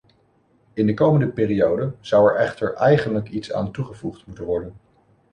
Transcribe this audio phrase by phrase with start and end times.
[0.73, 4.75] In de komende periode zou er echter eigenlijk iets aan toegevoegd moeten worden.